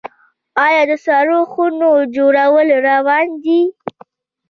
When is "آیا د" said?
0.65-0.93